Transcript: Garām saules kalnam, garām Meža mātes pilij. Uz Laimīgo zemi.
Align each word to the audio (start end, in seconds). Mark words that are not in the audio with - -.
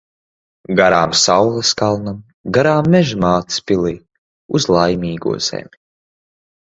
Garām 0.79 1.11
saules 1.23 1.73
kalnam, 1.81 2.17
garām 2.59 2.89
Meža 2.95 3.19
mātes 3.25 3.61
pilij. 3.69 4.01
Uz 4.61 4.67
Laimīgo 4.77 5.37
zemi. 5.51 5.81